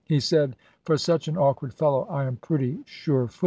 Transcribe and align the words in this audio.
He 0.07 0.19
said: 0.19 0.55
"For 0.83 0.97
such 0.97 1.27
an 1.27 1.37
awkward 1.37 1.75
fellow, 1.75 2.07
I 2.09 2.25
am 2.25 2.37
pretty 2.37 2.79
sure 2.87 3.27
footed. 3.27 3.39